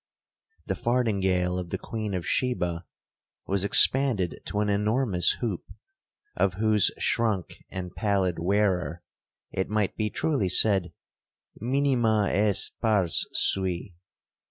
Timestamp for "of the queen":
1.59-2.15